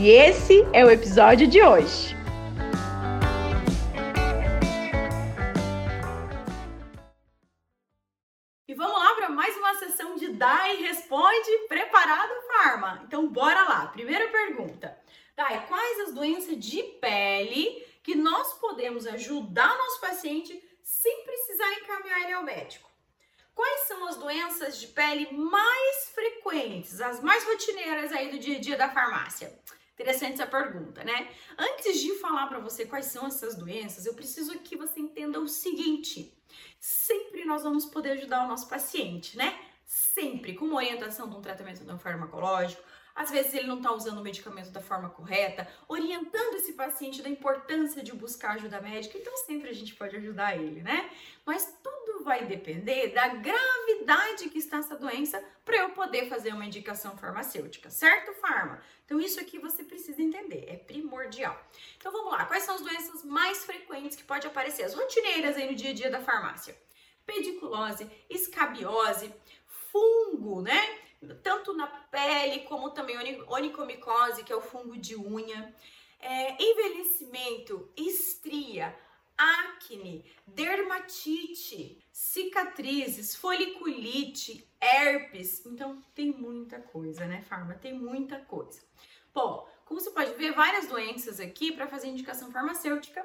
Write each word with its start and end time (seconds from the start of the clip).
E 0.00 0.10
esse 0.10 0.64
é 0.72 0.84
o 0.84 0.90
episódio 0.92 1.48
de 1.48 1.60
hoje. 1.60 2.14
E 8.68 8.74
vamos 8.74 8.96
lá 8.96 9.14
para 9.16 9.28
mais 9.28 9.56
uma 9.56 9.74
sessão 9.74 10.14
de 10.14 10.28
Dai 10.34 10.76
Responde 10.76 11.50
Preparado 11.66 12.32
Farma. 12.46 13.02
Então 13.08 13.26
bora 13.26 13.60
lá. 13.64 13.88
Primeira 13.88 14.28
pergunta. 14.28 14.96
Dai, 15.34 15.66
quais 15.66 15.98
as 16.02 16.14
doenças 16.14 16.56
de 16.56 16.80
pele 17.00 17.84
que 18.04 18.14
nós 18.14 18.52
podemos 18.60 19.04
ajudar 19.04 19.76
nosso 19.76 20.00
paciente 20.00 20.62
sem 20.80 21.24
precisar 21.24 21.72
encaminhar 21.72 22.20
ele 22.20 22.34
ao 22.34 22.44
médico? 22.44 22.88
Quais 23.52 23.88
são 23.88 24.06
as 24.06 24.16
doenças 24.16 24.78
de 24.78 24.86
pele 24.86 25.28
mais 25.32 26.10
frequentes, 26.14 27.00
as 27.00 27.20
mais 27.20 27.42
rotineiras 27.42 28.12
aí 28.12 28.30
do 28.30 28.38
dia 28.38 28.58
a 28.58 28.60
dia 28.60 28.76
da 28.76 28.88
farmácia? 28.88 29.52
Interessante 29.98 30.34
essa 30.34 30.46
pergunta, 30.46 31.02
né? 31.02 31.28
Antes 31.58 32.00
de 32.00 32.14
falar 32.20 32.46
para 32.46 32.60
você 32.60 32.86
quais 32.86 33.06
são 33.06 33.26
essas 33.26 33.56
doenças, 33.56 34.06
eu 34.06 34.14
preciso 34.14 34.56
que 34.60 34.76
você 34.76 35.00
entenda 35.00 35.40
o 35.40 35.48
seguinte: 35.48 36.32
sempre 36.78 37.44
nós 37.44 37.64
vamos 37.64 37.84
poder 37.84 38.12
ajudar 38.12 38.44
o 38.44 38.48
nosso 38.48 38.68
paciente, 38.68 39.36
né? 39.36 39.58
Sempre 39.84 40.54
com 40.54 40.66
uma 40.66 40.76
orientação 40.76 41.28
de 41.28 41.34
um 41.34 41.40
tratamento 41.40 41.82
não 41.82 41.98
farmacológico, 41.98 42.80
às 43.12 43.32
vezes 43.32 43.52
ele 43.52 43.66
não 43.66 43.78
está 43.78 43.92
usando 43.92 44.18
o 44.18 44.22
medicamento 44.22 44.70
da 44.70 44.80
forma 44.80 45.10
correta, 45.10 45.66
orientando 45.88 46.54
esse 46.54 46.74
paciente 46.74 47.20
da 47.20 47.28
importância 47.28 48.00
de 48.00 48.12
buscar 48.12 48.52
ajuda 48.52 48.80
médica, 48.80 49.18
então 49.18 49.36
sempre 49.38 49.68
a 49.68 49.72
gente 49.72 49.96
pode 49.96 50.14
ajudar 50.14 50.56
ele, 50.56 50.80
né? 50.80 51.10
Mas 51.44 51.64
vai 52.28 52.44
depender 52.44 53.08
da 53.08 53.26
gravidade 53.28 54.50
que 54.50 54.58
está 54.58 54.76
essa 54.76 54.94
doença 54.94 55.42
para 55.64 55.78
eu 55.78 55.90
poder 55.90 56.28
fazer 56.28 56.52
uma 56.52 56.66
indicação 56.66 57.16
farmacêutica, 57.16 57.88
certo, 57.88 58.34
Farma? 58.34 58.82
Então 59.06 59.18
isso 59.18 59.40
aqui 59.40 59.58
você 59.58 59.82
precisa 59.82 60.20
entender, 60.20 60.66
é 60.68 60.76
primordial. 60.76 61.58
Então 61.96 62.12
vamos 62.12 62.30
lá, 62.30 62.44
quais 62.44 62.64
são 62.64 62.74
as 62.74 62.82
doenças 62.82 63.24
mais 63.24 63.64
frequentes 63.64 64.14
que 64.14 64.24
pode 64.24 64.46
aparecer? 64.46 64.84
As 64.84 64.94
rotineiras 64.94 65.56
aí 65.56 65.70
no 65.70 65.74
dia 65.74 65.90
a 65.90 65.94
dia 65.94 66.10
da 66.10 66.20
farmácia. 66.20 66.76
Pediculose, 67.24 68.06
escabiose, 68.28 69.34
fungo, 69.90 70.60
né? 70.60 70.98
tanto 71.42 71.72
na 71.72 71.86
pele 71.86 72.60
como 72.60 72.90
também 72.90 73.16
onicomicose, 73.48 74.44
que 74.44 74.52
é 74.52 74.56
o 74.56 74.60
fungo 74.60 74.98
de 74.98 75.16
unha, 75.16 75.74
é, 76.20 76.62
envelhecimento, 76.62 77.90
estria, 77.96 78.94
acne, 79.38 80.24
dermatite, 80.46 82.04
cicatrizes, 82.10 83.36
foliculite, 83.36 84.68
herpes. 84.80 85.64
Então 85.64 86.02
tem 86.14 86.32
muita 86.32 86.80
coisa, 86.80 87.24
né, 87.26 87.40
Farma? 87.42 87.74
Tem 87.74 87.94
muita 87.94 88.40
coisa. 88.40 88.82
Bom, 89.32 89.68
como 89.84 90.00
você 90.00 90.10
pode 90.10 90.34
ver, 90.34 90.52
várias 90.52 90.88
doenças 90.88 91.38
aqui 91.38 91.70
para 91.72 91.86
fazer 91.86 92.08
indicação 92.08 92.50
farmacêutica 92.50 93.24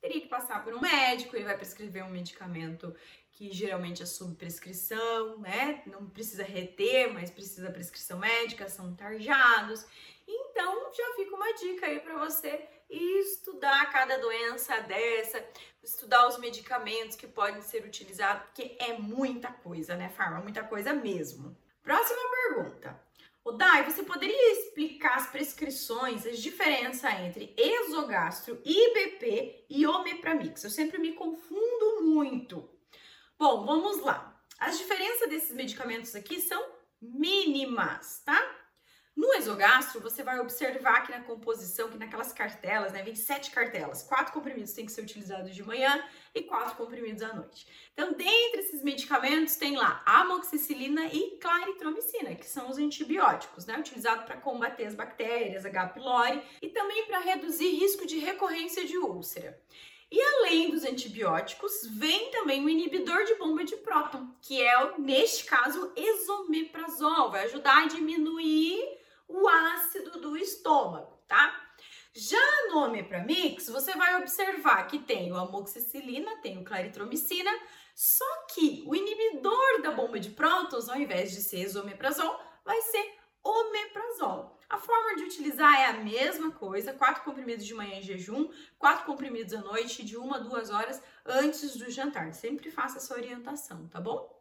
teria 0.00 0.20
que 0.22 0.28
passar 0.28 0.64
por 0.64 0.72
um 0.72 0.80
médico, 0.80 1.36
ele 1.36 1.44
vai 1.44 1.56
prescrever 1.56 2.02
um 2.02 2.10
medicamento 2.10 2.96
que 3.32 3.52
geralmente 3.52 4.02
é 4.02 4.06
sob 4.06 4.34
prescrição, 4.34 5.38
né? 5.38 5.82
Não 5.86 6.08
precisa 6.08 6.42
reter, 6.42 7.12
mas 7.12 7.30
precisa 7.30 7.70
prescrição 7.70 8.18
médica, 8.18 8.68
são 8.68 8.94
tarjados. 8.94 9.86
Então, 10.26 10.92
já 10.92 11.14
fica 11.16 11.36
uma 11.36 11.52
dica 11.52 11.86
aí 11.86 12.00
para 12.00 12.18
você 12.18 12.66
estudar 12.90 13.90
cada 13.92 14.18
doença 14.18 14.80
dessa, 14.80 15.44
estudar 15.82 16.26
os 16.28 16.38
medicamentos 16.38 17.16
que 17.16 17.26
podem 17.26 17.62
ser 17.62 17.84
utilizados, 17.84 18.44
porque 18.44 18.76
é 18.78 18.98
muita 18.98 19.52
coisa, 19.52 19.96
né, 19.96 20.08
Farma? 20.10 20.40
Muita 20.40 20.64
coisa 20.64 20.92
mesmo. 20.92 21.56
Próxima 21.82 22.20
pergunta. 22.30 23.00
O 23.42 23.52
Dai, 23.52 23.84
você 23.84 24.02
poderia 24.02 24.52
explicar 24.52 25.16
as 25.16 25.28
prescrições, 25.28 26.26
as 26.26 26.38
diferenças 26.38 27.10
entre 27.20 27.54
exogastro, 27.56 28.60
IBP 28.64 29.64
e 29.70 29.86
Omepramix? 29.86 30.62
Eu 30.62 30.70
sempre 30.70 30.98
me 30.98 31.14
confundo 31.14 32.02
muito. 32.02 32.68
Bom, 33.38 33.64
vamos 33.64 34.00
lá. 34.02 34.38
As 34.58 34.76
diferenças 34.76 35.30
desses 35.30 35.54
medicamentos 35.56 36.14
aqui 36.14 36.38
são 36.38 36.62
mínimas, 37.00 38.22
tá? 38.26 38.38
No 39.16 39.34
exogastro, 39.34 40.00
você 40.00 40.22
vai 40.22 40.38
observar 40.38 41.04
que 41.04 41.12
na 41.12 41.20
composição, 41.20 41.90
que 41.90 41.98
naquelas 41.98 42.32
cartelas, 42.32 42.92
né, 42.92 43.02
vem 43.02 43.14
sete 43.14 43.50
cartelas, 43.50 44.02
quatro 44.02 44.32
comprimidos 44.32 44.72
têm 44.72 44.86
que 44.86 44.92
ser 44.92 45.02
utilizados 45.02 45.54
de 45.54 45.62
manhã 45.62 46.02
e 46.34 46.42
quatro 46.42 46.76
comprimidos 46.76 47.22
à 47.22 47.34
noite. 47.34 47.66
Então, 47.92 48.12
dentre 48.12 48.60
esses 48.60 48.82
medicamentos, 48.82 49.56
tem 49.56 49.76
lá 49.76 50.02
amoxicilina 50.06 51.06
e 51.06 51.38
claritromicina, 51.38 52.34
que 52.34 52.46
são 52.46 52.70
os 52.70 52.78
antibióticos, 52.78 53.66
né, 53.66 53.78
utilizados 53.78 54.24
para 54.24 54.36
combater 54.36 54.86
as 54.86 54.94
bactérias, 54.94 55.66
H. 55.66 55.88
pylori 55.88 56.42
e 56.62 56.68
também 56.68 57.04
para 57.06 57.18
reduzir 57.18 57.68
risco 57.70 58.06
de 58.06 58.18
recorrência 58.18 58.86
de 58.86 58.96
úlcera. 58.96 59.60
E 60.12 60.20
além 60.20 60.70
dos 60.70 60.84
antibióticos, 60.84 61.86
vem 61.92 62.32
também 62.32 62.64
o 62.64 62.68
inibidor 62.68 63.24
de 63.24 63.36
bomba 63.36 63.64
de 63.64 63.76
próton, 63.76 64.28
que 64.42 64.60
é, 64.60 64.98
neste 64.98 65.44
caso, 65.44 65.92
esomeprazol, 65.94 67.30
vai 67.30 67.44
ajudar 67.44 67.84
a 67.84 67.86
diminuir 67.86 68.99
o 69.30 69.48
ácido 69.48 70.20
do 70.20 70.36
estômago, 70.36 71.18
tá? 71.26 71.70
Já 72.12 72.68
no 72.68 72.84
Omepramix, 72.84 73.68
você 73.68 73.94
vai 73.94 74.16
observar 74.16 74.86
que 74.88 74.98
tem 74.98 75.32
o 75.32 75.36
amoxicilina, 75.36 76.38
tem 76.42 76.58
o 76.58 76.64
claritromicina, 76.64 77.50
só 77.94 78.46
que 78.52 78.82
o 78.86 78.94
inibidor 78.96 79.82
da 79.82 79.92
bomba 79.92 80.18
de 80.18 80.30
prótons, 80.30 80.88
ao 80.88 80.96
invés 80.96 81.30
de 81.30 81.40
ser 81.40 81.60
esomeprazol, 81.60 82.40
vai 82.64 82.80
ser 82.82 83.14
omeprazol. 83.42 84.58
A 84.68 84.78
forma 84.78 85.16
de 85.16 85.24
utilizar 85.24 85.80
é 85.80 85.86
a 85.86 85.92
mesma 85.94 86.50
coisa, 86.52 86.92
quatro 86.92 87.22
comprimidos 87.22 87.64
de 87.64 87.74
manhã 87.74 87.96
em 87.96 88.02
jejum, 88.02 88.50
quatro 88.78 89.04
comprimidos 89.04 89.54
à 89.54 89.60
noite, 89.60 90.04
de 90.04 90.16
uma 90.16 90.36
a 90.36 90.40
duas 90.40 90.70
horas 90.70 91.02
antes 91.24 91.76
do 91.76 91.90
jantar. 91.90 92.32
Sempre 92.34 92.70
faça 92.70 92.98
essa 92.98 93.14
orientação, 93.14 93.88
tá 93.88 94.00
bom? 94.00 94.40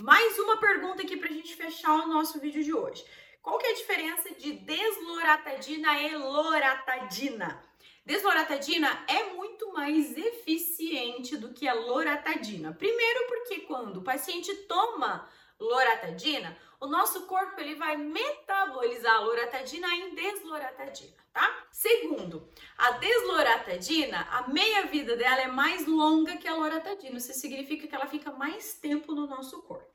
Mais 0.00 0.38
uma 0.38 0.56
pergunta 0.58 1.02
aqui 1.02 1.16
para 1.16 1.28
a 1.28 1.32
gente 1.32 1.54
fechar 1.54 1.94
o 1.94 2.08
nosso 2.08 2.40
vídeo 2.40 2.62
de 2.62 2.74
hoje. 2.74 3.04
Qual 3.44 3.58
que 3.58 3.66
é 3.66 3.72
a 3.72 3.74
diferença 3.74 4.34
de 4.36 4.52
desloratadina 4.52 6.00
e 6.00 6.16
loratadina? 6.16 7.62
Desloratadina 8.06 9.04
é 9.06 9.34
muito 9.34 9.70
mais 9.70 10.16
eficiente 10.16 11.36
do 11.36 11.52
que 11.52 11.68
a 11.68 11.74
loratadina. 11.74 12.72
Primeiro 12.72 13.26
porque 13.26 13.60
quando 13.60 13.98
o 13.98 14.02
paciente 14.02 14.54
toma 14.66 15.28
loratadina, 15.60 16.56
o 16.80 16.86
nosso 16.86 17.26
corpo 17.26 17.60
ele 17.60 17.74
vai 17.74 17.98
metabolizar 17.98 19.16
a 19.16 19.20
loratadina 19.20 19.94
em 19.94 20.14
desloratadina, 20.14 21.16
tá? 21.30 21.66
Segundo, 21.70 22.48
a 22.78 22.92
desloratadina, 22.92 24.26
a 24.30 24.48
meia-vida 24.48 25.18
dela 25.18 25.42
é 25.42 25.48
mais 25.48 25.86
longa 25.86 26.38
que 26.38 26.48
a 26.48 26.54
loratadina, 26.54 27.18
isso 27.18 27.34
significa 27.34 27.86
que 27.86 27.94
ela 27.94 28.06
fica 28.06 28.32
mais 28.32 28.72
tempo 28.72 29.14
no 29.14 29.26
nosso 29.26 29.60
corpo. 29.64 29.93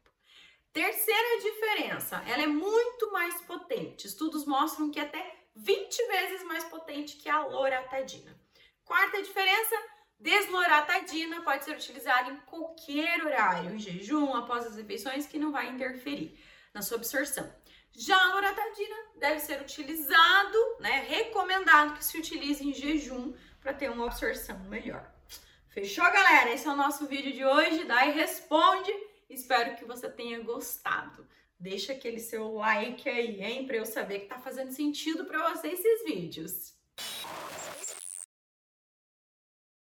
Terceira 0.71 1.41
diferença, 1.41 2.23
ela 2.27 2.43
é 2.43 2.47
muito 2.47 3.11
mais 3.11 3.41
potente. 3.41 4.07
Estudos 4.07 4.45
mostram 4.45 4.91
que 4.91 4.99
é 4.99 5.03
até 5.03 5.35
20 5.55 6.07
vezes 6.07 6.43
mais 6.43 6.63
potente 6.65 7.17
que 7.17 7.27
a 7.27 7.45
loratadina. 7.45 8.39
Quarta 8.85 9.21
diferença, 9.21 9.75
Desloratadina 10.19 11.41
pode 11.41 11.63
ser 11.63 11.71
utilizada 11.71 12.29
em 12.29 12.35
qualquer 12.41 13.25
horário, 13.25 13.73
em 13.73 13.79
jejum, 13.79 14.33
após 14.35 14.65
as 14.65 14.75
refeições, 14.75 15.25
que 15.25 15.39
não 15.39 15.51
vai 15.51 15.69
interferir 15.69 16.37
na 16.73 16.81
sua 16.81 16.97
absorção. 16.97 17.49
Já 17.93 18.19
a 18.21 18.33
loratadina 18.33 18.95
deve 19.15 19.39
ser 19.39 19.61
utilizado, 19.61 20.57
né? 20.79 21.05
Recomendado 21.07 21.93
que 21.97 22.03
se 22.03 22.17
utilize 22.17 22.61
em 22.67 22.73
jejum 22.73 23.33
para 23.61 23.73
ter 23.73 23.89
uma 23.89 24.07
absorção 24.07 24.59
melhor. 24.65 25.09
Fechou, 25.69 26.03
galera? 26.03 26.51
Esse 26.51 26.67
é 26.67 26.71
o 26.71 26.75
nosso 26.75 27.07
vídeo 27.07 27.31
de 27.31 27.45
hoje. 27.45 27.85
Daí 27.85 28.11
responde. 28.11 28.91
Espero 29.29 29.75
que 29.75 29.85
você 29.85 30.09
tenha 30.09 30.39
gostado. 30.41 31.27
Deixa 31.59 31.93
aquele 31.93 32.19
seu 32.19 32.53
like 32.53 33.07
aí, 33.07 33.41
hein, 33.43 33.67
para 33.67 33.77
eu 33.77 33.85
saber 33.85 34.19
que 34.19 34.27
tá 34.27 34.39
fazendo 34.39 34.71
sentido 34.71 35.25
para 35.25 35.53
você 35.53 35.67
esses 35.67 36.03
vídeos. 36.05 36.73